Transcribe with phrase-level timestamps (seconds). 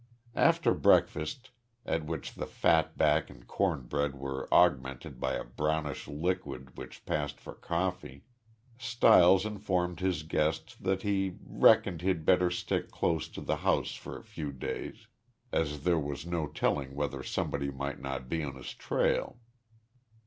[0.33, 1.51] After breakfast,
[1.85, 7.05] at which the fat back and corn bread were augmented by a brownish liquid which
[7.05, 8.23] passed for coffee,
[8.79, 14.17] Stiles informed his guest that he "reckoned he'd better stick close to th' house fer
[14.17, 15.05] a few days,"
[15.51, 19.37] as there was no telling whether somebody might not be on his trail.